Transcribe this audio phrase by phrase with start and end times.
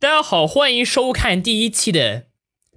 [0.00, 2.26] 大家好，欢迎收看第一期的，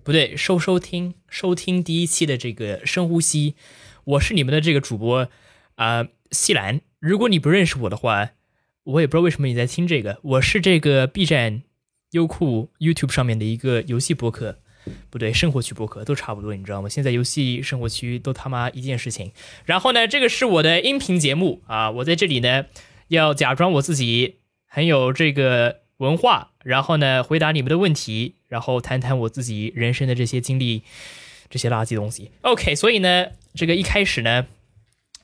[0.03, 3.53] 不对，收收听收听第一期的这个深呼吸。
[4.03, 5.29] 我是你们的这个主播
[5.75, 6.81] 啊，西兰。
[6.99, 8.31] 如果你不认识我的话，
[8.83, 10.17] 我也不知道为什么你在听这个。
[10.23, 11.61] 我是这个 B 站、
[12.09, 14.57] 优酷、YouTube 上面的一个游戏博客，
[15.11, 16.89] 不对，生活区博客都差不多，你知道吗？
[16.89, 19.31] 现在游戏生活区都他妈一件事情。
[19.63, 22.65] 然后呢，这个是我的音频节目啊，我在这里呢
[23.09, 26.50] 要假装我自己很有这个文化。
[26.63, 30.83] 然后呢，回答你们的问题，然后谈谈我自己人生的这些经历，
[31.49, 32.31] 这些垃圾东西。
[32.41, 34.47] OK，所以呢，这个一开始呢，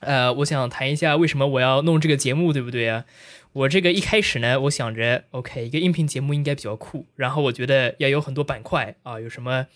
[0.00, 3.04] 呃，我想谈一下为什么我要弄这个节目，对不对啊？
[3.52, 9.66] 我这个一开始呢，我想着，OK，一个音频节目应该比较酷，然后我觉得要有很多板块啊，有什么？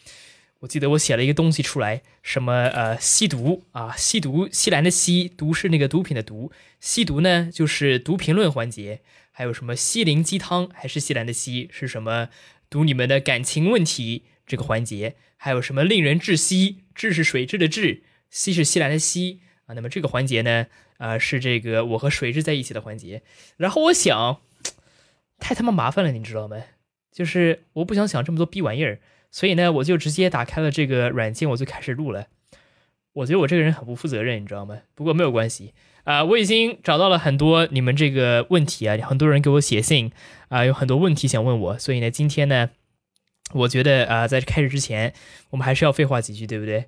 [0.61, 9.01] 我记得我写了一个东西出来，什么呃，吸毒啊，吸毒，西兰的吸毒是那个毒品的毒，吸毒呢就是读评论环节。
[9.33, 12.29] 还有什么西林鸡汤，还是西兰的西是什么？
[12.71, 16.79] 读你们的感情问题这个环节，还有什么令人窒息？
[16.95, 19.75] 窒是水蛭的窒，西是西兰的西啊。
[19.75, 23.23] 那么这个环节呢，呃，是这个我和水蛭在一起的环节。
[23.59, 24.41] 然后我想，
[25.39, 26.63] 太他妈麻烦了，你知道吗？
[27.11, 32.29] 就是我不想想这么多逼玩意儿，所以呢，我就直接打开了这个软件，我就开始录了。
[33.13, 34.81] 我觉得我这个人很不负责任，你知道吗？
[34.95, 35.75] 不过没有关系。
[36.05, 40.11] 啊，我已经找到了很多你们这个问题啊，很多人给我写信
[40.49, 42.71] 啊，有很多问题想问我，所以呢，今天呢，
[43.53, 45.15] 我觉得啊，在开始之前，
[45.51, 46.87] 我们还是要废话几句，对不对？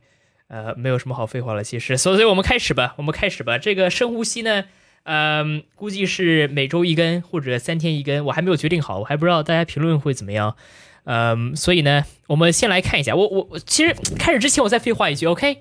[0.49, 3.57] 呃，没有什么好废话了，其实，所以，我们开始吧，我们开始吧。
[3.57, 4.65] 这个深呼吸呢，
[5.05, 10.57] 嗯，估计是每周一根或者三天一根，我还没有决定好，我还不知道大家评论会怎么样。
[11.05, 15.61] 嗯，所以呢，我们先来看一下，我我我，其实开始之前我再废话一句，OK？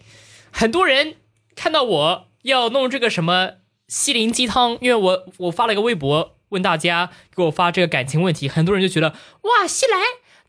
[0.52, 1.16] 很多人
[1.56, 2.28] 看到我。
[2.44, 3.56] 要弄这个什么
[3.90, 9.10] 西林鸡汤，因为我我发了一个微博问大家给我发这个感情问题，很多人就觉得
[9.42, 10.00] 哇，西兰，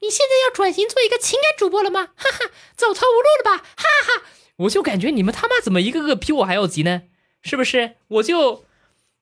[0.00, 2.10] 你现在要转型做一个情感主播了吗？
[2.14, 3.64] 哈哈，走投无路了吧？
[3.76, 4.22] 哈哈，
[4.56, 7.02] 我就感觉你们他妈怎么一个个比我还要急呢？
[7.42, 7.96] 是不是？
[8.08, 8.64] 我就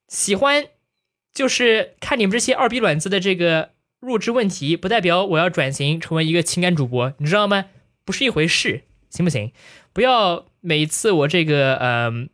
[0.08, 0.66] 喜欢，
[1.32, 7.66] 就是看你们这些二逼卵子的这个弱智问题，不代表我要转型成为一个情感主播，你知道吗？
[8.04, 9.52] 不是一回事，行不行？
[9.92, 12.30] 不要每次我这个嗯。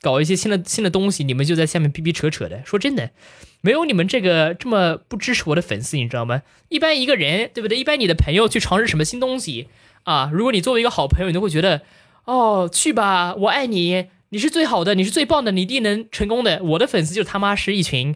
[0.00, 2.62] 搞一些新的新的东西，你们就在下面逼逼扯扯的。
[2.64, 3.10] 说真的，
[3.60, 6.42] 没有你们这个这么不支持我的粉丝，你知道吗？
[6.68, 7.78] 一般一个人，对不对？
[7.78, 9.68] 一般你的朋友去尝试什么新东西
[10.04, 10.30] 啊？
[10.32, 11.82] 如果你作为一个好朋友，你都会觉得，
[12.24, 16.62] 哦，去吧，我爱你，你是最好的，你是最棒的，你一定能成功的。
[16.62, 18.14] 我的粉丝就他妈是一群，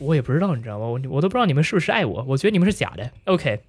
[0.00, 0.86] 我也不知道，你知道吗？
[0.86, 3.12] 我我都不知道你们是不是爱我，我觉得你们是假的。
[3.26, 3.60] OK，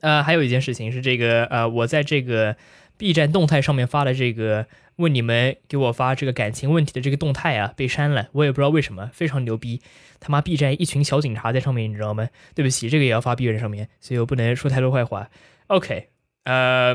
[0.00, 2.56] 呃，还有一件事情是这个，呃，我在这个
[2.96, 4.66] B 站动态上面发的这个。
[4.98, 9.82] 问你们给我发这个感情问题的这个动态啊，被删了，我也不知道为什么，非常牛逼，
[10.20, 12.28] 他妈 B 站一群小警察在上面，你知道吗？
[12.54, 15.30] 对不起，这个也要发 B 站上面，所以我不能说太多坏话。
[15.66, 16.10] OK，
[16.44, 16.94] 呃，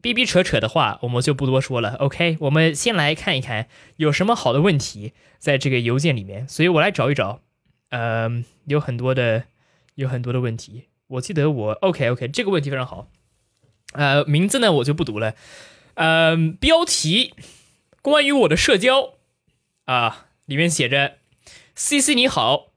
[0.00, 1.96] 逼逼扯扯的话我们就不多说了。
[1.96, 7.42] OK，我们先来看一看有什么好的问题在这个邮件里面，所以我来找一找，
[7.90, 9.44] 呃，有很多的，
[9.96, 10.84] 有很多的问题。
[11.08, 13.08] 我记得我 OK OK，这个问题非常好，
[13.96, 15.34] 呃，名字呢我就不读了。
[15.94, 17.34] 嗯，标题
[18.02, 19.14] 关于我的社交
[19.86, 21.16] 啊，里面写着
[21.74, 22.72] ：“C C 你好，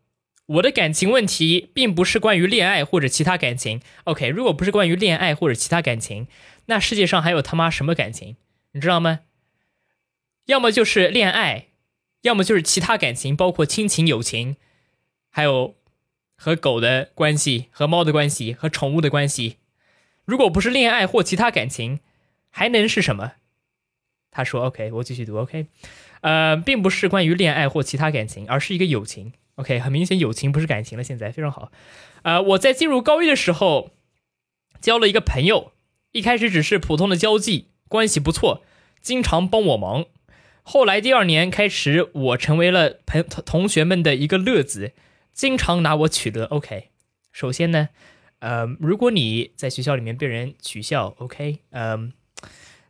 [0.46, 3.82] 我的感情问题并不是关于恋爱或者其他感情。
[4.06, 6.28] OK，如果不是关于恋爱或者其他感情，
[6.66, 8.38] 那世界上还有他妈什么感情？
[8.72, 9.20] 你知道吗？
[10.46, 11.68] 要么就是恋爱，
[12.24, 14.56] 要么就是其他感情，包括亲情、友情，
[15.30, 15.76] 还有
[16.36, 19.58] 和狗的关系、和猫的关系、和宠物的关系。
[20.30, 22.00] 如果不是恋爱或其他感情。”
[22.52, 23.34] 还能是什么？
[24.32, 25.38] 他说：“OK，我继续读。
[25.38, 25.68] OK，
[26.22, 29.34] 呃，并不是关于恋爱或其他感情，而是一个友情。
[29.54, 31.04] OK，很明显，友情不是感情了。
[31.04, 31.72] 现在非常好。
[32.24, 33.92] 呃，我在进入高一的时候
[34.82, 35.74] 交了一个朋友，
[36.12, 38.64] 一开始只是普通的交际，关系不错，
[39.00, 40.06] 经常帮我忙。
[40.64, 44.94] 后来第二年开始，我成为了朋同学们的一个乐子，
[45.32, 46.46] 经常拿我取乐。
[46.46, 46.90] OK，
[47.32, 47.90] 首先呢，
[48.40, 52.14] 呃，如果你在学校里面被人取笑，OK，嗯。”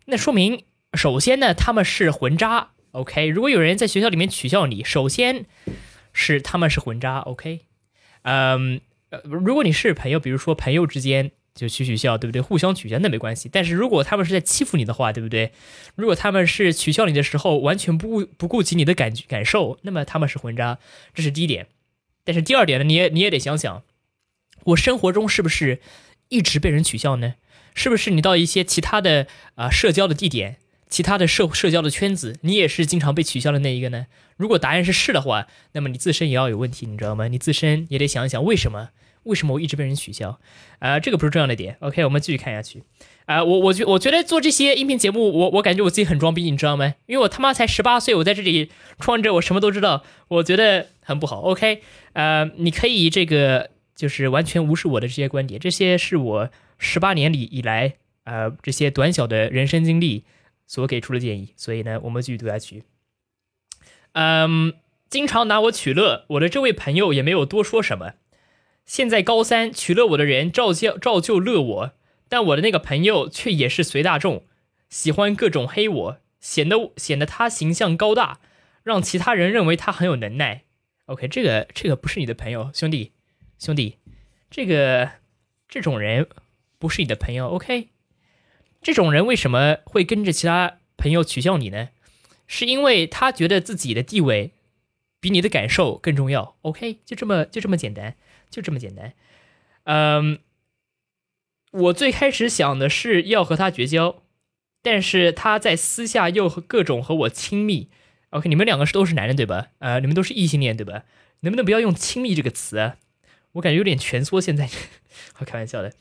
[0.06, 0.63] 那说明，
[0.95, 3.27] 首先呢，他们是混渣，OK。
[3.27, 5.45] 如果有人在学校里面取笑你，首先
[6.13, 7.62] 是他们是混渣，OK。
[8.24, 8.81] 嗯，
[9.24, 12.41] 如果你是朋友，比如说朋友之间就取取笑，对不对？
[12.41, 13.47] 互相取笑那没关系。
[13.51, 15.51] 但是如果他们是在欺负你的话，对不对？
[15.95, 20.79] 如果他们是取笑你的时候完全不顾不顾及你的感感受，那么他们是混渣，
[21.13, 21.68] 这是第一点。
[22.24, 23.83] 但是第二点呢，你也你也得想想，
[24.65, 25.79] 我生活中是不是
[26.29, 27.35] 一直被人取笑呢？
[27.75, 30.57] 是不是你到一些其他的啊社交的地点，
[30.89, 34.07] 其他的社社交的圈子，你也是经常被取笑的那一个呢？
[34.35, 37.27] 如果答案是是的话，那么你自身也要有问题，你知道吗？
[37.27, 38.89] 你自身也得想一想，为什么
[39.23, 40.39] 为什么我一直被人取笑？
[40.79, 41.77] 啊，这个不是重要的点。
[41.79, 42.83] OK，我们继续看下去。
[43.25, 46.95] 啊，我我觉我觉得做这些音频节目，我我感觉我自己很装逼，你知道吗？
[47.05, 51.41] 因为我他妈才十八岁，我在这里装着我什么都知道，我觉得很不好。
[51.41, 51.83] OK，
[52.13, 53.69] 呃，你可以这个
[54.00, 60.24] 就是完全无视我的这些观点，这些是我十八年里以来呃这些短小的人生经历
[60.66, 61.54] 所给出的建议。
[61.57, 62.86] 所以呢，我们继续读下去。
[64.13, 64.74] 嗯，
[65.10, 68.13] 经常拿我取乐，我的这位朋友也没有多说什么。
[68.86, 71.94] 现在高三取乐我的人照旧照旧乐我。
[72.30, 74.46] 但我的那个朋友却也是随大众，
[74.88, 78.40] 喜欢各种黑我，显得显得他形象高大，
[78.84, 80.62] 让其他人认为他很有能耐。
[81.07, 83.13] OK，这个这个不是你的朋友，兄弟，
[83.59, 83.97] 兄弟，
[84.50, 85.11] 这个
[85.67, 86.27] 这种人
[86.79, 87.50] 不是你的朋友。
[87.50, 87.89] OK，
[88.81, 91.89] 这种人为什么会跟着其他朋友取笑你呢？
[92.47, 94.53] 是因为他觉得自己的地位
[95.19, 96.56] 比你的感受更重要。
[96.63, 98.15] OK，就这么就这么简单，
[98.50, 99.13] 就这么简单。
[99.83, 100.39] 嗯。
[101.71, 104.23] 我最开始想的是要和他绝交，
[104.81, 107.89] 但是他在私下又和各种和我亲密。
[108.31, 109.67] OK，你们两个是都是男人对吧？
[109.77, 111.03] 呃，你们都是异性恋对吧？
[111.41, 112.94] 能不能不要用“亲密”这个词？
[113.54, 114.40] 我感觉有点蜷缩。
[114.40, 114.69] 现在，
[115.34, 115.94] 好开玩笑的，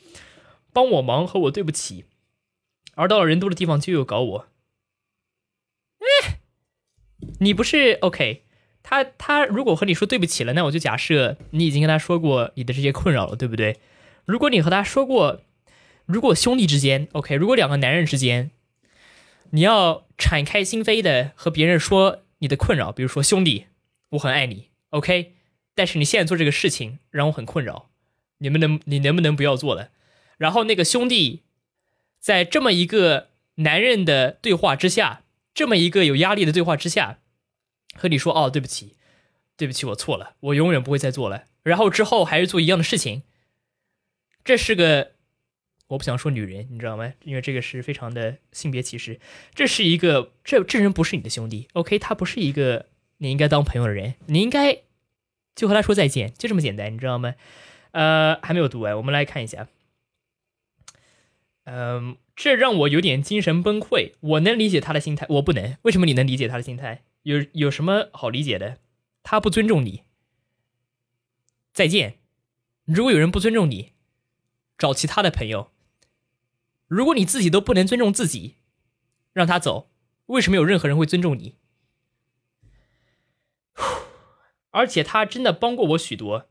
[0.71, 2.05] 帮我忙和我对不起，
[2.95, 4.47] 而到了人多的地方就又搞我。
[5.99, 6.39] 哎，
[7.39, 8.43] 你不是 OK？
[8.81, 13.79] 他他如果和你说对不起了，那我就假设你已经跟他说过你的这些困扰了，对不对？
[14.25, 15.41] 如果你和他说过。
[16.11, 18.49] 如果兄弟之间，OK，如果两个男人之间，
[19.51, 23.67] 你要敞开心扉的和别人说你的困扰，比如说兄弟，
[24.09, 25.35] 我很爱你，OK，
[25.79, 27.89] 但是你现在做这个事情让我很困扰，
[28.39, 29.91] 你们能，你能不能不要做了？
[30.37, 31.43] 然后那个兄弟，
[32.19, 35.23] 在这么一个男人的对话之下，
[35.53, 37.19] 这么一个有压力的对话之下，
[37.95, 38.97] 和你说哦，对不起，
[39.55, 41.45] 对不起，我错了，我永远不会再做了。
[41.63, 43.23] 然后之后还是做一样的事情，
[44.43, 45.13] 这是个。
[45.87, 47.13] 我不想说女人，你知道吗？
[47.23, 49.21] 因为这个是非常的性别歧视。
[49.55, 51.97] 这是一个，这这人不是你的兄弟，OK？
[51.97, 52.87] 他不是一个
[53.19, 54.81] 你应该当朋友的人，你应该
[55.55, 57.35] 就和他说再见，就这么简单，你知道吗？
[57.91, 59.67] 呃，还没有读完，我们来看一下。
[61.65, 64.13] 嗯，这让我有点精神崩溃。
[64.21, 65.77] 我能理解他的心态，我不能。
[65.83, 67.03] 为什么你能理解他的心态？
[67.23, 68.79] 有有什么好理解的？
[69.21, 70.03] 他不尊重你。
[71.73, 72.19] 再见。
[72.85, 73.91] 如果有人不尊重你，
[74.77, 75.71] 找其他的朋友。
[76.87, 78.55] 如果你自己都不能尊重自己，
[79.33, 79.91] 让他走，
[80.25, 81.58] 为什么有任何人会尊重你？
[84.71, 86.47] 而且他真的帮过我许多，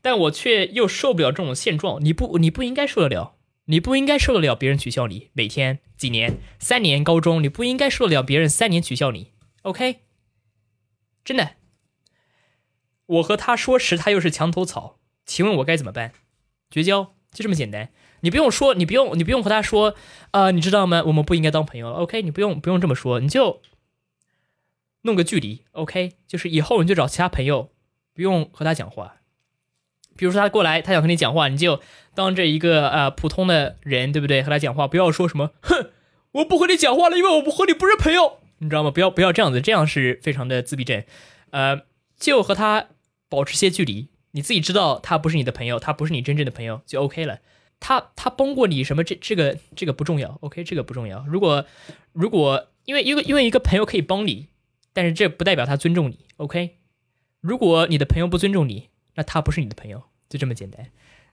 [0.00, 2.02] 但我却又受不了这种现状。
[2.04, 3.36] 你不，你不应该受得了，
[3.66, 5.30] 你不应该受得了别人取笑你。
[5.32, 9.32] 每天几年，三年高中，你不应该受得了别人三年取笑你。
[9.62, 10.00] OK，
[11.24, 11.52] 真的。
[13.06, 16.12] 我和他说时，他又是墙头草，请问我该怎么办？
[16.70, 17.90] 绝交，就这么简单。
[18.20, 19.94] 你不用说，你不用，你不用和他说，
[20.30, 21.02] 啊，你知道吗？
[21.06, 21.92] 我们不应该当朋友。
[21.92, 23.60] OK，你不用不用这么说，你就
[25.04, 25.62] 弄个距离。
[25.72, 27.70] OK，就是以后你就找其他朋友，
[28.12, 29.16] 不用和他讲话。
[30.16, 31.80] 比如说他过来，他想和你讲话，你就
[32.14, 34.42] 当着一个呃普通的人，对不对？
[34.42, 35.90] 和他讲话，不要说什么，哼，
[36.32, 38.90] 我不和你讲话了，因为我不和你不是朋友，你知道吗？
[38.90, 41.02] 不要不要这样子，这样是非常的自闭症。
[41.50, 41.82] 呃，
[42.18, 42.88] 就和他
[43.28, 47.40] 保持些距离，你自己知道他不是你的朋友，他不是你真正的朋友，就 OK 了。
[47.80, 49.02] 他他帮过你什么？
[49.02, 51.24] 这这个这个不重要，OK，这个不重要。
[51.28, 51.66] 如果
[52.12, 54.46] 如果因为因为因为一个朋友可以帮你，
[54.94, 56.78] 但是这不代表他尊重你，OK。
[57.42, 60.86] 如果你的朋友不尊重你，那他不是你的朋友，就这么简单。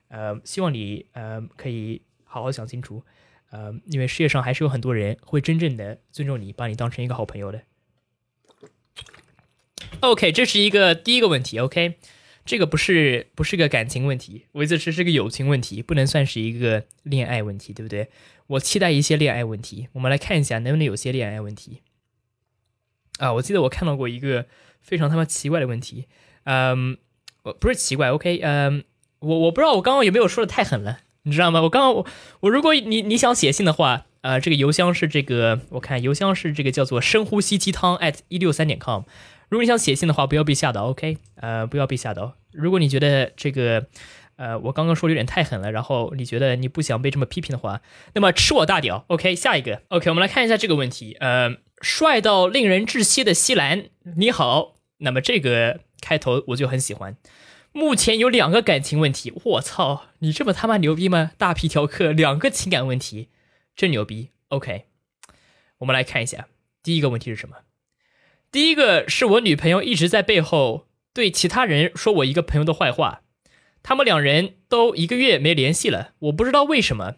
[0.08, 3.02] 呃，希望你呃可以好好想清楚，
[3.50, 7.62] 呃，因为世界上还是有很多人会真正的尊重你，把你当成一个好朋友的。
[10.00, 11.94] OK，这是一个第一个问题，OK。
[12.44, 18.10] 这个不是不是个感情问题，我这是是个友情问题，不能算是一个恋爱问题，对不对？
[18.48, 21.82] 我期待一些恋爱问题，我们来看一下能不能有些恋爱问题。
[23.18, 24.46] 啊，我记得我看到过一个
[24.80, 26.06] 非常他妈奇怪的问题，
[26.44, 26.96] 嗯，
[27.42, 28.84] 我不是奇怪，OK，嗯，
[29.20, 31.62] 我我不知道我刚刚有没有说的太狠了，你知道吗？
[31.62, 32.06] 我刚刚我
[32.40, 39.02] 我如果你你想写信的话，呃，这个邮箱是这个，我看邮箱是这个叫做深呼吸鸡汤 at 一六三点 com。
[39.48, 41.18] 如果你想写信的话，不要被吓到，OK？
[41.34, 42.36] 呃，不要被吓到。
[42.52, 43.86] 如果你觉得这个，
[44.36, 47.82] 呃，我刚刚说的有点太狠了，然后你觉得你不想被这么批评的话，
[48.14, 49.34] 那么吃我大屌，OK？
[49.34, 50.08] 下一个，OK？
[50.08, 53.86] 我们来看一下这个问题，呃，帅到令人窒息的西兰，
[54.16, 54.76] 你好。
[54.98, 57.16] 那么这个开头我就很喜欢。
[57.72, 61.32] 目前有两个感情问题，我操，你这么他妈牛逼吗？
[61.36, 63.30] 大皮条客，两个情感问题，
[63.74, 64.84] 真牛逼，OK？
[65.78, 66.46] 我们来看一下，
[66.84, 67.56] 第一个问题是什么？
[68.52, 73.22] 第一个是我女朋友一直在背后对其他人说我一个朋友的坏话，
[73.82, 77.16] 他们两人都一个月没联系了，我不知道为什么。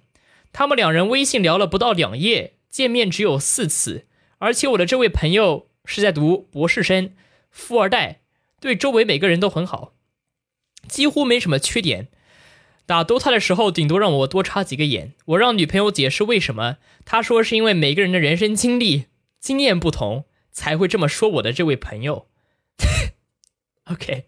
[0.54, 4.06] 他们两人微信聊了不到两页，见面只有四次，
[4.38, 7.12] 而且我的这位朋友是在读博士生，
[7.50, 8.20] 富二代，
[8.60, 9.94] 对周围每个人都很好，
[10.88, 12.08] 几乎没什么缺点。
[12.86, 15.14] 打 DOTA 的时候，顶多让我多插几个眼。
[15.24, 16.76] 我让女朋友解释为什么，
[17.06, 19.06] 她说是因为每个人的人生经历、
[19.40, 22.28] 经验不同，才会这么说我的这位朋友。
[23.90, 24.26] OK，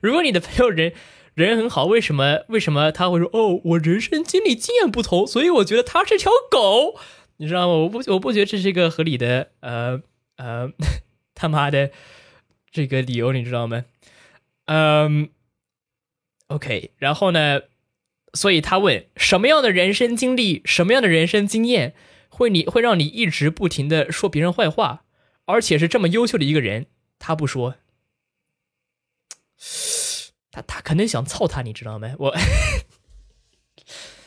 [0.00, 0.92] 如果你的朋友人
[1.34, 7.00] 人很好，为什么为什么他会说哦，我人生经历经验不同，所以我觉得他是条狗，
[7.38, 7.74] 你知道吗？
[7.74, 10.02] 我不我不觉得这是一个合理的呃
[10.36, 10.70] 呃
[11.34, 11.90] 他妈的
[12.70, 13.84] 这个理由，你知道吗？
[14.66, 15.30] 嗯
[16.48, 17.62] ，OK，然后呢？
[18.34, 21.94] 所以他问什么样的人生经历，什么样的人生经验，
[22.28, 25.04] 会你会让你一直不停的说别人坏话，
[25.46, 26.84] 而且是这么优秀的一个人，
[27.18, 27.76] 他不说，
[30.50, 32.14] 他他可能想操他，你知道吗？
[32.18, 32.36] 我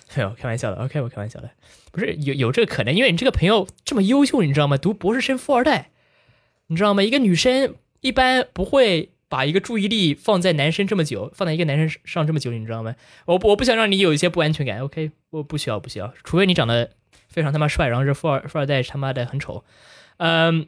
[0.15, 1.51] 没有开玩笑的，OK，我开玩笑的，
[1.91, 4.77] 不是有有这个可能，因为你这个朋友这么优秀，你知道吗？
[4.77, 5.91] 读博士生富二代，
[6.67, 7.03] 你知道吗？
[7.03, 9.11] 一个女生一般不会。
[9.31, 12.95] 把一个注意力放在男生这么久，放在一个男生上这么久，你知道吗？
[13.25, 14.79] 我我不想让你有一些不安全感。
[14.81, 16.89] OK，我不需要，不需要，除非你长得
[17.27, 19.63] 非常他妈帅，然后是富二富二代，他妈的很丑。
[20.17, 20.65] 嗯，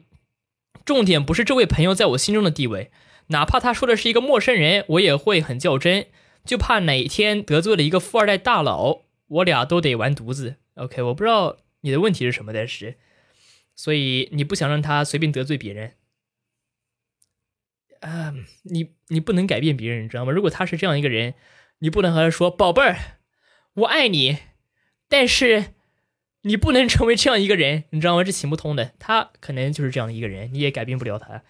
[0.84, 2.92] 重点不是这位朋友在我心中的地位，
[3.30, 6.06] 哪怕他说的是一个陌生人，我也会很较真，
[6.44, 9.00] 就怕哪天得罪了一个富二代大佬，
[9.32, 10.56] 我俩都得完犊子。
[10.74, 12.98] OK，我不知道你的问题是什么，但是，
[13.74, 15.92] 所以你不想让他随便得罪别人。
[18.00, 18.34] 啊，
[18.64, 20.32] 你你不能改变别人，你知道吗？
[20.32, 21.34] 如果他是这样一个人，
[21.78, 23.18] 你不能和他说“宝贝儿，
[23.74, 24.38] 我爱你”，
[25.08, 25.74] 但是
[26.42, 28.24] 你不能成为这样一个人，你知道吗？
[28.24, 28.92] 这行不通的。
[28.98, 31.42] 他可能就是这样的一个人，你也改变不了他。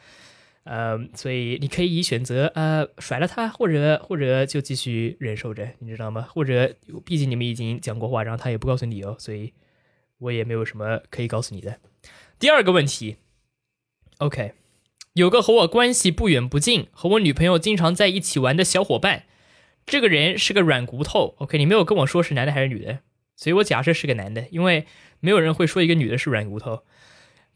[0.64, 6.28] 呃，所以你可以选择呃甩了他，或者或者就继续忍受着，你知道吗？
[6.30, 9.52] 或者毕竟你们已经讲过话，然后他也不告诉你哦，所以
[10.18, 11.78] 我也没有什么可以告诉你的。
[12.38, 13.16] 第二个问题
[14.18, 14.52] ，OK。
[15.14, 19.24] 有个和我关系不远不近，和我女朋友经常在一起玩的小伙伴，
[19.84, 21.34] 这个人是个软骨头。
[21.38, 23.00] OK，你没有跟我说是男的还是女的，
[23.36, 24.86] 所以我假设是个男的，因为
[25.20, 26.84] 没有人会说一个女的是软骨头。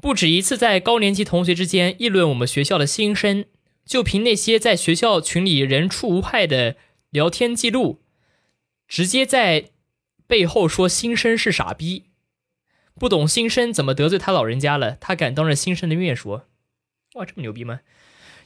[0.01, 3.47] 不止一次在高年级同学之间议论我们学校的新生，
[3.85, 6.77] 就凭那些在学校群里人畜无害的
[7.11, 8.01] 聊天记录，
[8.87, 9.71] 直接在
[10.27, 12.05] 背后说新生是傻逼，
[12.95, 16.47] 不懂新生怎么得罪他老人家了，他敢当着新生的面说。
[17.15, 17.81] 哇，这么牛逼吗？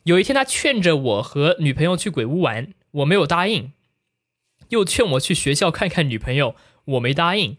[0.05, 3.73] 有一天，他劝着我和女朋友去鬼屋玩，我没有答应；
[4.69, 6.55] 又劝我去学校看看女朋友，
[6.85, 7.57] 我没答应。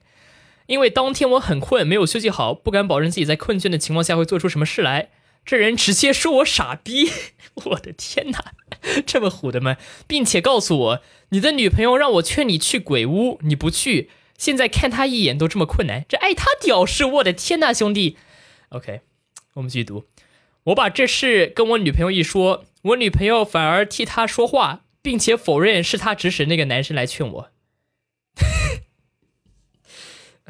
[0.71, 5.09] 因为当天我很困，没有休息好，不敢保证自己在困倦的情况下会做出什么事来。
[5.45, 7.11] 这人直接说我傻逼！
[7.65, 8.53] 我的天哪，
[9.05, 9.75] 这么虎的吗？
[10.07, 11.01] 并且告诉我，
[11.31, 17.03] 你的女朋友让我劝你去鬼屋，你不去，现在看他一眼都这么困难，这爱他屌事！
[17.03, 18.15] 我的天哪，兄弟
[18.69, 19.01] ！OK，
[19.55, 20.05] 我们继续读。
[20.63, 27.49] 我把这事跟我女朋友一说，我女朋友反而替他说话，并且否认是他指使那个男生来劝我。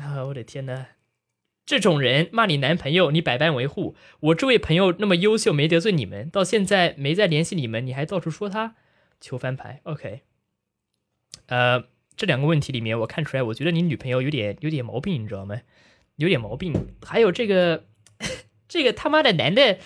[0.01, 0.87] 啊，我的天哪！
[1.65, 8.75] 这种人骂你男朋友，你百般维护；我这位朋友那么优秀，没得罪你们，到现在没再联系你们，你还到处说他，
[9.19, 9.79] 求翻牌。
[9.83, 10.21] OK，
[11.45, 11.83] 呃，
[12.15, 15.61] 这两个问题里面，我看出来，我觉得你女朋友有点有点毛病，你知道吗？
[16.15, 16.73] 有点毛病。
[17.05, 17.85] 还有这个。
[18.71, 19.79] 这个他妈的男的，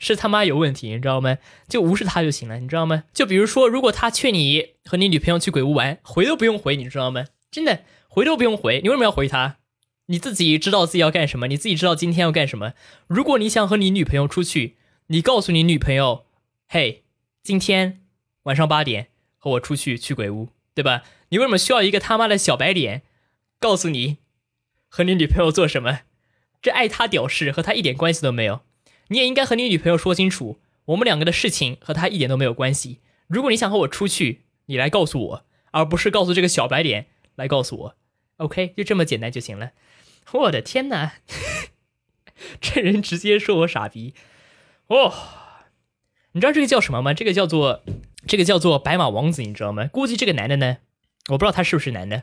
[0.00, 1.38] 是他妈有问题，你知道吗？
[1.68, 3.04] 就无视他就行了，你知道吗？
[3.14, 7.26] 就比如说，如果他劝你和你女朋友去鬼屋玩，回都不用回，你知道吗？
[7.52, 9.58] 真的回都不用回，你为什么要回他？
[10.12, 12.74] 你自己知道自己要干什么，你自己知道今天要干什么。
[13.06, 14.76] 如果你想和你女朋友出去，
[15.06, 16.26] 你告诉你女朋友，
[16.68, 17.04] 嘿，
[17.42, 18.02] 今天
[18.42, 21.02] 晚上八点和我出去去鬼屋，对吧？
[21.30, 23.00] 你为什么需要一个他妈的小白脸
[23.58, 24.18] 告诉你
[24.86, 26.00] 和你女朋友做什么？
[26.60, 28.60] 这爱他屌事和他一点关系都没有，
[29.08, 32.98] 你也应该和你女朋友说清楚，我们两个的事情和他一点都没有关系。
[33.28, 37.96] 如果你想和我出去，你来告诉我，而不是告诉这个小白脸来告诉我。
[38.36, 39.70] OK，就这么简单就行了。
[40.30, 41.14] 我的天哪，
[42.60, 44.14] 这人直接说我傻逼
[44.86, 45.12] 哦！
[46.32, 47.12] 你知道这个叫什么吗？
[47.12, 47.82] 这个叫做
[48.26, 49.88] 这个叫做白马王子，你知道吗？
[49.92, 50.78] 估计这个男的呢，
[51.28, 52.22] 我不知道他是不是男的，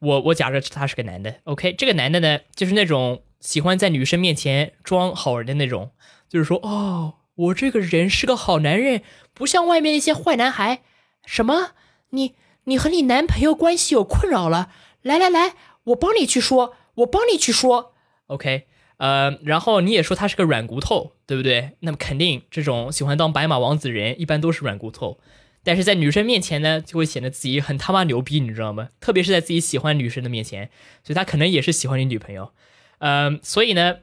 [0.00, 1.36] 我我假设他是个男的。
[1.44, 3.22] OK，这个男的呢，就是那种。
[3.40, 5.92] 喜欢在女生面前装好人的那种，
[6.28, 10.82] 就是说，哦，我这个人是个好男人，不像外面那些坏男孩。
[11.24, 11.70] 什么？
[12.10, 12.34] 你
[12.64, 14.70] 你和你男朋友关系有困扰了？
[15.00, 17.94] 来来来，我帮你去说，我帮你去说。
[18.26, 18.66] OK，
[18.96, 21.72] 呃，然后你也说他是个软骨头，对不对？
[21.80, 25.18] 那么肯定这种喜欢当白马王子人，一般都是软骨头。
[25.62, 28.88] 但是在女生面前呢，就会显得自己很他妈牛逼，你知道吗？
[29.00, 30.70] 特别是在自己喜欢女生的面前，
[31.04, 32.52] 所以他可能也是喜欢你女朋友，
[32.98, 33.96] 嗯，所以呢，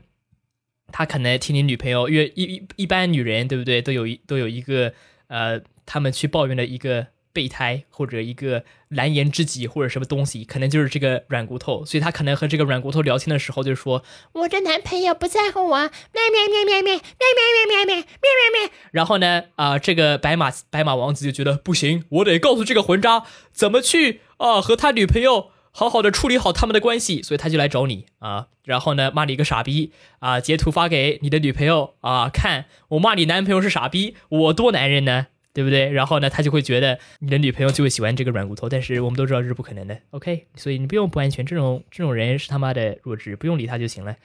[0.91, 4.93] 他可能听你女朋友，因为一一一般女人对不对，都有一都有一个
[5.27, 7.07] 呃，他们去抱怨的一个。
[7.37, 14.03] 备胎或者一个蓝颜知己或者什么东西，可能就是这个软骨头，所以他可能和这个软骨头聊天的时候就说
[14.33, 15.77] ：“我的男朋友不在乎我。”
[16.17, 18.71] 咩咩咩咩咩咩咩咩咩咩咩咩。
[18.91, 28.47] 然后呢，啊，这个白马白马王子就觉得不行，我得告诉这个混渣怎么去啊和他女朋友好好的处理好他们的关系，所以他就来找你啊。
[28.63, 35.27] 然后呢，骂你一个傻逼啊，截图发给你的女朋友啊，看我骂你男朋友是傻逼，我多男人呢。
[35.57, 35.89] 对不对？
[35.89, 39.97] 然后呢，他就会觉得你的女朋友就会喜欢这个软骨头，但是我们都知道这是不可能的。
[40.11, 44.17] OK，所以你不用不安全，这种这种人是他妈的弱智，不用理他就行了。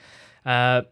[0.43, 0.85] 呃，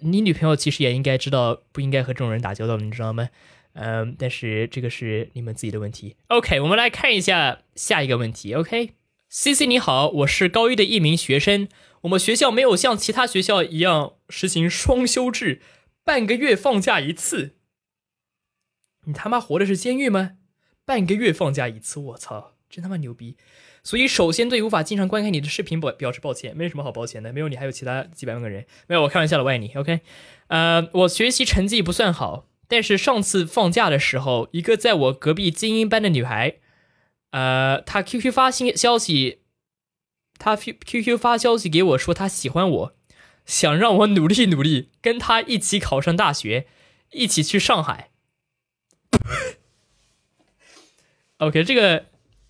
[0.00, 3.28] 你女朋友其实也应该知道不应该和这种人打交道，你知道吗？
[3.74, 6.16] 嗯，但是这个是你们自己的问题。
[6.26, 8.52] OK，我们来看一下下一个问题。
[8.54, 11.68] OK，C C 你好，我是高一的一名学生，
[12.00, 15.60] 我们学校没有像其他学校一样实行双休制，
[16.02, 17.53] 半个月放假一次。
[19.04, 20.32] 你他妈活的是监狱吗？
[20.84, 23.36] 半个月放假一次，我操，真他妈牛逼！
[23.82, 28.66] 所以首先对无法经常观看你的视频表表示抱歉，没什么好抱歉的，没有你还有其他几百万个人。
[28.86, 29.72] 没有，我开玩笑的，我爱你。
[29.74, 30.00] OK，
[30.48, 36.56] 呃，我学习成绩不算好，但是上次放假的时候，一个在我隔壁精英班的女孩，
[37.30, 39.40] 呃，她 QQ 发信消息，
[40.38, 42.96] 她 QQ 发消息给我说她喜欢我，
[43.44, 46.66] 想让我努力努力，跟她一起考上大学，
[47.12, 48.12] 一起去上海。
[51.38, 52.06] OK，这个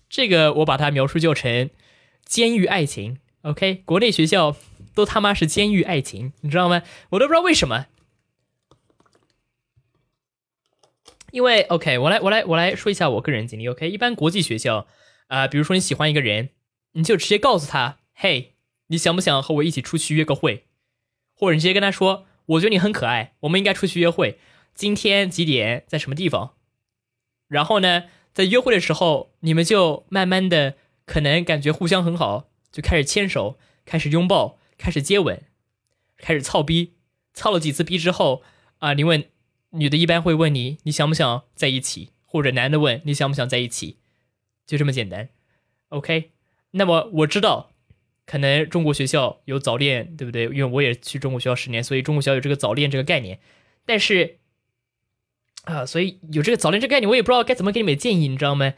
[0.09, 1.69] 这个我把它描述就成
[2.23, 3.19] 监狱爱情。
[3.41, 4.55] OK，国内学校
[4.93, 6.81] 都他妈是监狱爱情，你知道吗？
[7.09, 7.87] 我都不知道为什么。
[11.31, 13.67] 因为 OK，我来我来我来说一下我个人经历。
[13.67, 14.87] OK，一般国际学校
[15.27, 16.51] 啊，比如说你喜欢一个人，
[16.93, 18.53] 你就直接告诉他：“嘿，
[18.87, 20.63] 你想不想和我一起出去约个会？”
[21.35, 24.39] 或者你直接跟他说：“我觉得你很可爱，我们应该出去约会。
[24.75, 26.53] 今天几点，在什么地方？”
[27.47, 35.41] 然后呢，在约会的时候，你们就慢慢的可能感觉互相很好，就开始牵手，开始拥抱，开始接吻，
[36.17, 36.93] 开始操逼。
[37.33, 38.43] 操了几次逼之后，
[38.79, 39.25] 啊，你问
[39.71, 42.11] 女的，一般会问你，你想不想在一起？
[42.25, 43.97] 或者男的问你想不想在一起？
[44.65, 45.29] 就这么简单。
[45.89, 46.31] OK，
[46.71, 47.71] 那么我知道，
[48.25, 50.45] 可能中国学校有早恋，对不对？
[50.45, 53.39] 因为我也去中国学校十年，所以中国学校有这个早恋这个概念，
[53.85, 54.39] 但是。
[55.65, 58.73] 啊，所以有这个早恋这个概念，我也不知道该怎么给你们建议，你知道吗？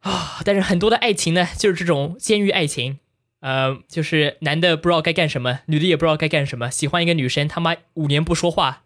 [0.00, 3.00] 啊，但是很多的爱情呢，就是这种监狱爱情，
[3.40, 8.84] 呃，就是男的不知道该干什么，女的也不知道该干什么，喜欢一个女生，他妈五年不说话，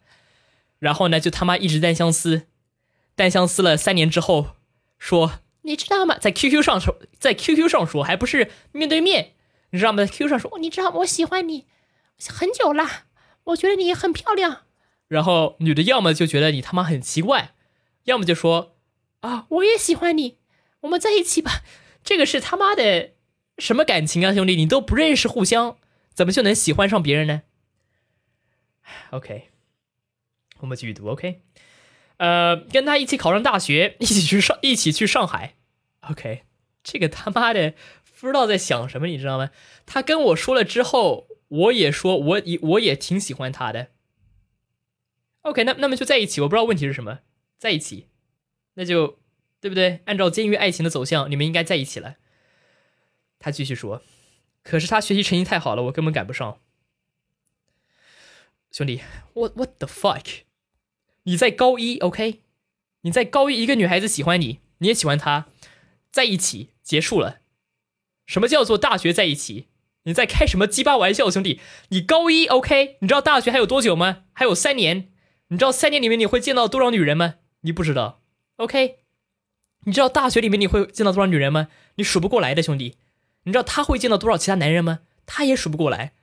[0.78, 2.46] 然后呢，就他妈一直单相思，
[3.14, 4.56] 单相思了三年之后，
[4.98, 6.16] 说你知道吗？
[6.18, 9.32] 在 QQ 上说，在 QQ 上说，还不是面对面，
[9.70, 9.98] 你知道吗？
[9.98, 11.66] 在 QQ 上说，你知道吗我喜欢你
[12.30, 12.88] 很久了，
[13.44, 14.62] 我觉得你很漂亮。
[15.12, 17.52] 然后女的要么就觉得你他妈很奇怪，
[18.04, 18.78] 要么就说
[19.20, 20.38] 啊，我也喜欢你，
[20.80, 21.62] 我们在一起吧。
[22.02, 23.10] 这个是他妈的
[23.58, 25.76] 什么感情啊，兄弟，你都不认识互相，
[26.14, 27.42] 怎么就能喜欢上别人呢？
[29.12, 29.50] OK，
[30.60, 31.06] 我们继续读。
[31.10, 31.42] OK，
[32.16, 35.56] 呃，跟他一起考上大学，一起去上，一起去上海。
[36.08, 36.44] OK，
[36.82, 37.74] 这个他妈的
[38.18, 39.50] 不知道在想什么，你知道吗？
[39.84, 43.88] 他跟我说了之后，我也说，我也我也挺喜欢他的。
[45.42, 47.20] OK，那那么就在一起，我不知道问题是什么，
[47.58, 48.08] 在一起，
[48.74, 49.18] 那就
[49.60, 50.00] 对不对？
[50.06, 52.16] 按照监狱爱情的走向，你们应该在一起了。
[53.38, 54.02] 他继续说
[54.62, 56.60] ：“可是他学习成绩太好了，我根本赶不上。”
[58.70, 59.02] 兄弟
[59.34, 60.42] ，，What What the fuck？
[61.24, 62.40] 你在高一，OK？
[63.02, 65.48] 你在高一，一个女孩子喜欢你，你也喜欢她，
[66.10, 67.40] 在一起结束了。
[68.26, 69.66] 什么叫做大学在一起？
[70.04, 71.60] 你在开什么鸡巴玩笑，兄弟？
[71.88, 72.96] 你高一，OK？
[73.00, 74.24] 你知道大学还有多久吗？
[74.32, 75.11] 还有三年。
[75.52, 77.34] 你知道三年里面你会见到多少女人吗？
[77.60, 78.22] 你不知道
[78.56, 79.00] ，OK？
[79.84, 81.68] 你知道大学里面你会见到多少女人吗？
[81.96, 82.96] 你数不过来的，兄弟。
[83.42, 85.00] 你知道他会见到多少其他男人吗？
[85.26, 86.14] 他也数不过来。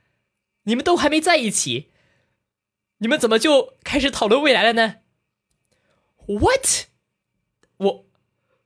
[0.64, 1.92] 你们都还没在一起，
[2.98, 4.96] 你们怎么就开始讨论未来了呢
[6.26, 6.88] ？What？
[7.78, 8.06] 我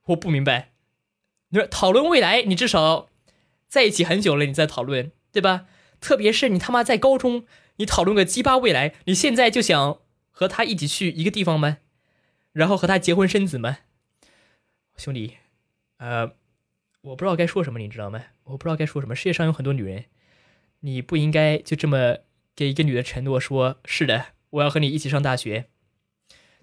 [0.06, 0.72] 我不明白。
[1.50, 3.10] 你说讨论未来，你至少
[3.68, 5.66] 在一起很久了，你在讨论，对吧？
[6.00, 7.44] 特别是你他妈在高中，
[7.76, 9.98] 你讨论个鸡巴未来，你现在就想。
[10.36, 11.78] 和他一起去一个地方吗？
[12.52, 13.78] 然后和他结婚生子吗？
[14.96, 15.36] 兄弟，
[15.98, 16.34] 呃，
[17.02, 18.20] 我不知道该说什么，你知道吗？
[18.42, 19.14] 我不知道该说什么。
[19.14, 20.06] 世界上有很多女人，
[20.80, 22.18] 你不应该就这么
[22.56, 25.68] 给一个女的承诺，说是的，我要和你一起上大学。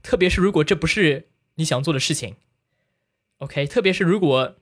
[0.04, 2.36] 特别是如果这不是你想做的事情
[3.38, 4.58] OK，特别是如果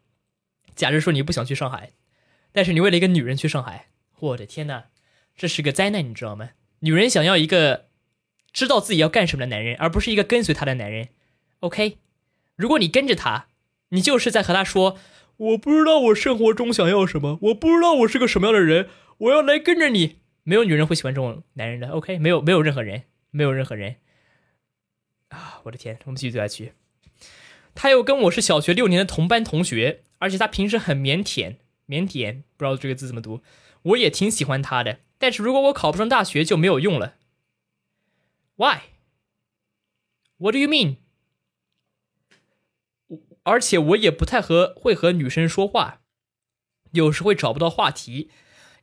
[0.75, 1.93] 假如说你不想去上海，
[2.51, 3.87] 但是你为了一个女人去上海，
[4.19, 4.85] 我的天呐，
[5.35, 6.51] 这是个灾难，你知道吗？
[6.79, 7.88] 女人想要一个
[8.51, 11.09] 知道自己要干什么的男人，而不是一个跟随他的男人。
[11.59, 11.97] OK，
[12.55, 13.47] 如果你跟着他，
[13.89, 14.97] 你就是在和他说
[15.37, 21.89] ：“我不知道我生活中想要什么，我不知道我是个什么样的人，我要来跟着你。”没有女人会喜欢这种男人的。
[21.89, 23.97] OK，没有，没有任何人，没有任何人。
[25.27, 26.73] 啊，我的天，我们继续走下去。
[27.75, 31.57] 他又跟我是小学六年的同班同学，而且他平时很腼腆，
[31.87, 33.41] 腼腆不知道这个字怎么读。
[33.83, 37.15] 我也挺喜欢他的，但是如果我考不上大学就没有用了。
[38.59, 40.97] Why？What do you mean？
[43.43, 46.01] 而且我也不太和会和女生说话，
[46.91, 48.29] 有时会找不到话题，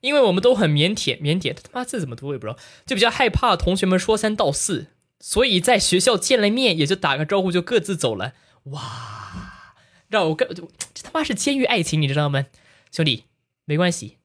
[0.01, 4.87] 因为我们都很腼腆，腼腆他妈字怎么读我也不知道，就比较害怕同学们说三道四，
[5.21, 8.33] 所以在学校见了面也就打个招呼就各自走了。
[8.65, 9.75] 哇，
[10.09, 10.67] 让我跟这
[11.03, 12.47] 他妈是监狱爱情，你知道吗，
[12.91, 13.25] 兄弟？
[13.67, 14.17] 没关系，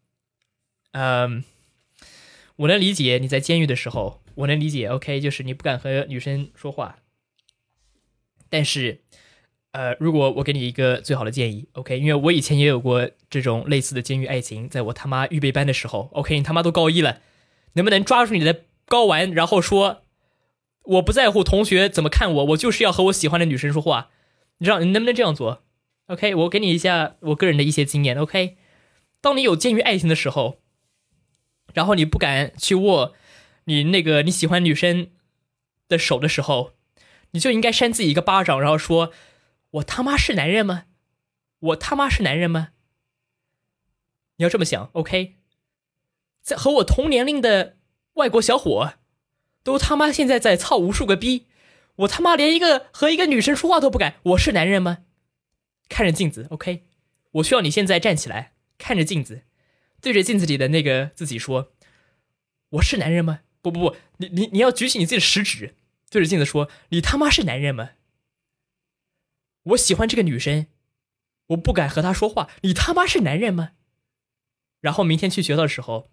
[0.93, 1.43] 嗯，
[2.55, 4.87] 我能理解你在监狱的时候，我能理解。
[4.87, 6.97] OK，就是你不敢和女生说话，
[8.49, 9.01] 但是。
[9.73, 17.21] 呃，如果我给你一个最好的建议，OK，因为我以前也有过这种类似的监狱爱情，在我他妈预备班的时候，OK，你他妈都高一了，
[17.75, 20.03] 能不能抓住你的睾丸，然后说，
[20.83, 24.09] 我不在乎同学怎么看我，我就是要和我喜欢的女生说话，
[24.57, 25.63] 你知道你能不能这样做
[26.07, 28.57] ？OK，我给你一下我个人的一些经验，OK，
[29.21, 30.57] 当你有监狱爱情的时候，
[31.73, 33.15] 然后你不敢去握
[33.71, 35.11] 你那个你喜欢女生
[35.87, 36.73] 的手的时候，
[37.31, 39.11] 你就应该扇自己一个巴掌，然后说。
[39.75, 40.83] 我他妈是男人吗？
[41.59, 42.71] 我他妈是男人吗？
[44.35, 45.37] 你要这么想，OK？
[46.41, 47.77] 在和我同年龄的
[48.15, 48.95] 外国小伙，
[49.63, 51.47] 都他妈现在在操无数个逼，
[51.95, 55.05] 我他妈连一个和一个女生说话都不敢，我是男人吗？
[55.87, 56.83] 看着镜子，OK？
[57.31, 59.43] 我需要你现在站起来，看着镜子，
[60.01, 61.71] 对着镜子里的那个自己说
[62.71, 65.75] ：“我是男人吗？”不不不，你你你要举起你自己的食指，
[66.09, 67.91] 对着镜子说：“你他妈是男人吗？”
[69.63, 70.67] 我喜欢这个女生，
[71.47, 72.49] 我不敢和她说话。
[72.61, 73.73] 你他妈是男人吗？
[74.79, 76.09] 然后明天去学校的时候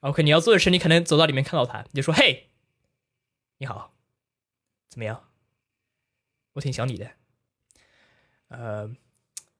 [0.00, 2.50] ，OK，你要做的事，你可能走到里面看到她，你就说：“嘿，
[3.58, 3.94] 你好，
[4.88, 5.30] 怎么样？
[6.54, 7.12] 我挺想你的。
[8.48, 8.96] 呃，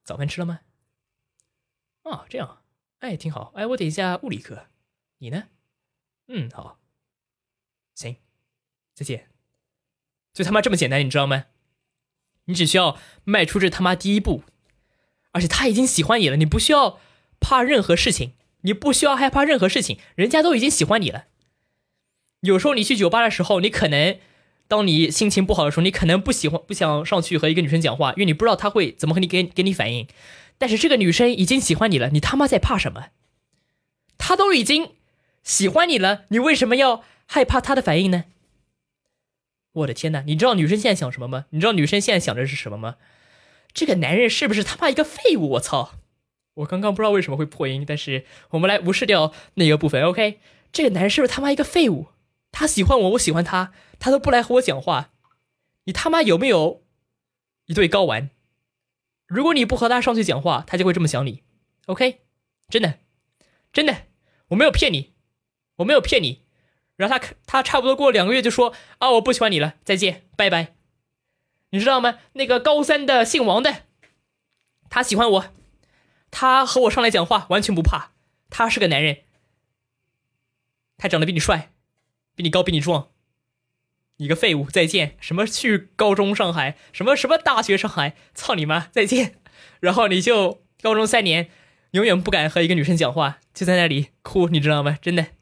[0.03, 0.61] 早饭吃了吗？
[2.03, 2.65] 啊，这样，
[2.99, 3.53] 哎，挺好。
[3.55, 4.67] 哎，我等一下物理课，
[5.19, 5.45] 你呢？
[6.27, 6.81] 嗯，好，
[7.99, 8.17] 行，
[8.95, 9.27] 再见。
[10.33, 11.47] 就他妈这么简单，你知道吗？”
[12.47, 14.45] 你只需要迈出这他妈第一步，
[15.33, 16.99] 而且他已经喜欢你了，你不需要
[17.41, 18.33] 怕任何事情，
[18.63, 21.25] 你不需要害怕任何事情，人家都已经喜欢你了。
[22.41, 24.19] 有时候你去酒吧的时候，你可能
[24.69, 30.07] 当你心情不好的时候，你可能不喜欢不想上去和一个女生讲话，因为你不知道她会怎么和你给给你反应。
[30.57, 33.09] 但是这个女生已经喜欢你了，你他妈在怕什么？
[34.17, 34.93] 她都已经
[35.43, 38.25] 喜欢你了，你为什么要害怕他的反应呢？
[39.73, 40.23] 我的天哪！
[40.23, 41.45] 你知道女生现在想什么吗？
[41.51, 42.97] 你知道女生现在想的是什么吗？
[43.75, 45.51] 这个男人是不是他妈一个废物？
[45.51, 45.93] 我操！
[46.55, 50.03] 我刚刚不知道为什么会破音，但是我们来无视掉那个部分。
[50.03, 50.41] OK，
[50.73, 52.09] 这个男人是不是他妈一个废物？
[52.51, 55.11] 他喜欢我，我喜欢他，他都不来和我讲话。
[55.85, 56.83] 你他妈有没有
[57.67, 58.31] 一对睾丸？
[59.27, 61.43] 如果你不和他上去讲话，他就会这么想你。
[61.87, 62.23] OK，
[62.71, 62.99] 真的，
[63.71, 64.07] 真的，
[64.49, 65.13] 我没有骗你，
[65.77, 66.48] 我没有骗你。
[66.99, 70.75] 然后他他差不多过两个月就说啊我不喜欢你了再见拜拜，
[71.71, 72.19] 你知道吗？
[72.33, 73.85] 那个高三的姓王的，
[74.91, 75.45] 他喜欢我，
[76.33, 78.11] 他和我上来讲话完全不怕，
[78.51, 79.19] 他是个男人，
[80.97, 81.71] 他长得比你帅，
[82.35, 83.11] 比你高比你壮，
[84.17, 85.17] 你个废物再见！
[85.21, 89.37] 什么去高中上海，什么什么大学上海，操你妈再见！
[89.79, 91.49] 然后你就高中三年
[91.93, 94.99] 永远不敢和一个女生讲话，就在那里哭，你知道吗？
[95.01, 95.38] 真的。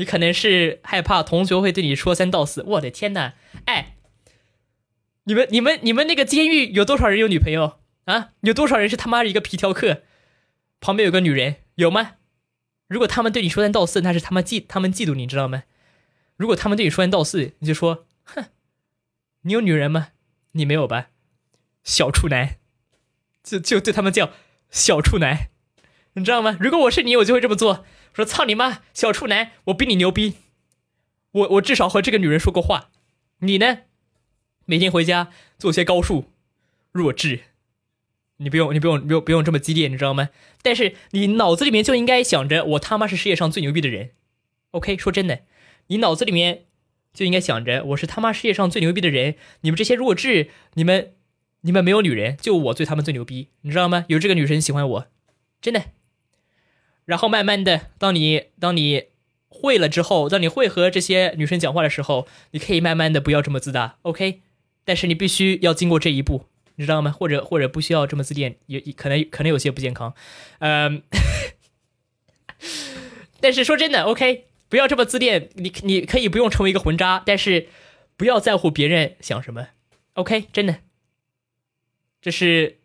[0.00, 3.34] 你可能是害怕同学会对你说三道四，我的天呐！
[3.66, 3.96] 哎，
[5.24, 8.30] 你们、你们、你们那个监狱有多少人有女朋友啊？
[8.40, 10.04] 有多少人是他妈一个皮条客，
[10.80, 12.12] 旁边有个女人，有吗？
[12.88, 15.64] 如果他们对你说三道四，那是他妈嫉他们嫉妒你，知道吗？
[16.38, 18.46] 如果他们对你说三道四，你就说，哼，
[19.42, 20.12] 你有女人吗？
[20.52, 21.08] 你没有吧？
[21.84, 22.56] 小处男，
[23.44, 24.30] 就就对他们叫
[24.70, 25.50] 小处男，
[26.14, 26.56] 你知道吗？
[26.58, 27.84] 如果我是你，我就会这么做。
[28.12, 30.34] 说操你妈，小处男，我比你牛逼，
[31.32, 32.90] 我我至少和这个女人说过话，
[33.40, 33.80] 你呢？
[34.66, 36.26] 每天回家做些高数，
[36.92, 37.40] 弱智，
[38.36, 40.30] 你不用你不用不用不用这么激烈，你知道吗？
[40.62, 44.10] 但是你脑子里面就应该想着我他妈是世界上最牛逼的人
[44.72, 44.96] ，OK？
[44.96, 45.40] 说真的，
[45.88, 46.66] 你脑子里面
[47.12, 51.14] 就应该想着我是他妈世界上最牛逼的人，你们这些弱智，你们
[51.62, 54.04] 你们没有女人，就我对他们最牛逼，你知道吗？
[54.08, 55.06] 有这个女生喜欢我，
[55.60, 55.86] 真的。
[57.10, 59.06] 然后慢慢的，当你当你
[59.48, 64.42] 会了之后，当你会和这些女生讲话的时候，你可以慢慢的不要这么自大，OK？
[64.84, 66.46] 但是你必须要经过这一步，
[66.76, 67.10] 你知道吗？
[67.10, 70.14] 或者或者不需要这么自恋，也可能可能有些不健康，
[70.60, 71.02] 嗯。
[73.40, 74.44] 但是说真的，OK？
[74.68, 77.66] 不要这么自恋，你你可以不用成为一个混渣，但是
[78.16, 79.70] 不要在乎别人想什么
[80.14, 80.44] ，OK？
[80.52, 80.76] 真的，
[82.22, 82.78] 这是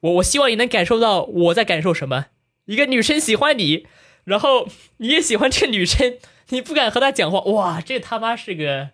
[0.00, 2.26] 我我希望你能感受到我在感受什么。
[2.64, 3.86] 一个女生喜欢你，
[4.24, 8.90] 然后你也喜欢这个女生，你不敢和她讲话，哇，这他妈是个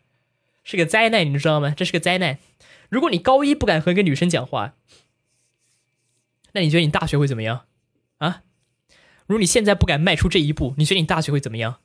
[0.64, 1.74] 是个灾难，你知道吗？
[1.76, 2.38] 这是个灾难。
[2.88, 4.74] 如果你高一不敢和一个女生讲话，
[6.52, 7.66] 那你觉得你大学会怎么样
[8.18, 8.42] 啊？
[9.26, 11.80] 如果你现在不敢迈出这一步，你觉得你大学会怎么样？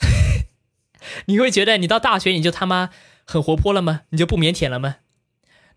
[1.26, 2.90] 你会觉得你到大学你就他妈
[3.24, 4.02] 很活泼了吗？
[4.10, 4.96] 你就不腼腆了吗？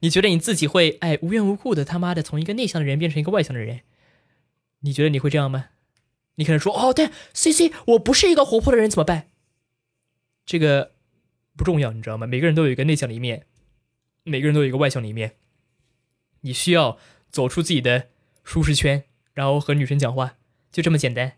[0.01, 3.81] 你觉得你自己会哎无缘无故的他妈的从一个内向的人变成一个外向的人？
[4.81, 5.67] 你觉得你会这样吗？
[6.35, 9.27] 你可能说哦，对，C C，我不是一个活泼的人，怎么办？
[10.45, 10.93] 这个
[11.57, 12.25] 不重要，你知道吗？
[12.25, 13.45] 每个人都有一个内向的一面，
[14.23, 15.35] 每个人都有一个外向的一面。
[16.41, 16.97] 你需要
[17.29, 18.07] 走出自己的
[18.45, 20.37] 舒适圈，然后和女生讲话，
[20.71, 21.33] 就这么简单。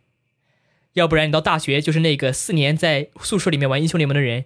[0.94, 4.46] 要不然你到大学就是那个四年在宿舍里面玩英雄联盟的人，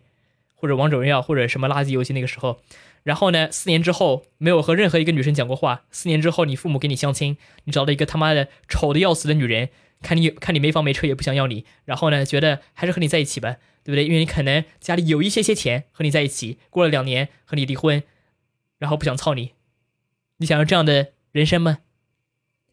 [0.53, 2.61] 或者王者荣耀，或者什么垃圾游戏那个时候。
[3.05, 3.51] 然后呢？
[3.51, 5.83] 四年之后没有和任何一个女生讲过话。
[5.91, 9.69] 四年之后，你父母给你相亲，你找了一个他妈的丑的要死的女人，
[10.01, 11.65] 看你看你没房没车也不想要你。
[11.83, 14.05] 然后呢，觉得还是和你在一起吧，对不对？
[14.05, 16.57] 因为你可能家里有一些些钱，和你在一起。
[16.71, 18.01] 过了两年和你离婚，
[18.79, 19.51] 然后不想操你。
[20.37, 21.77] 你想要这样的人生吗？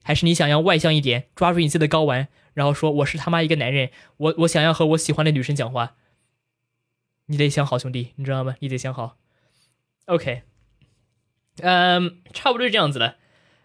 [0.02, 5.94] 还是你想要外向一点，抓住你自己的睾丸，然后说我是他妈一个男人，我我想要和我喜欢的女生讲话。
[7.26, 8.56] 你得想好，兄弟，你知道吗？
[8.60, 9.18] 你得想好。
[10.06, 10.42] OK，
[11.60, 13.16] 嗯，差不多就这样子了。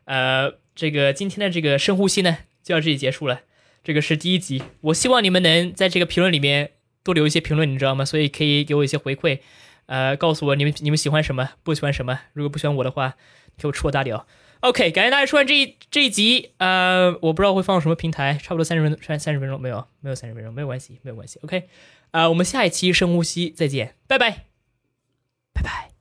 [0.06, 3.42] 呃，这个今天的这个深呼吸呢，就到这里结束了。
[3.84, 6.72] 这个是第一集，我希望你们能在这个评论里面
[7.04, 8.04] 多留一些评论，你知道吗？
[8.06, 9.40] 所以可以给我一些回馈，
[9.88, 12.20] 呃，告诉我你们你们喜欢什么，不喜欢什么。
[12.34, 13.16] 如果不喜欢我的话，
[13.58, 14.28] 给我戳大屌。
[14.60, 16.52] OK，感谢大家收看这一这一集。
[16.58, 21.40] 呃，我不知道会放什么平台，差不多三十分钟，三三十分钟没有，没有三十分钟，没有关系，没有关系。
[21.44, 21.70] OK，
[22.12, 24.46] 啊，我们下一期深呼吸再见，拜拜，
[25.54, 25.97] 拜拜。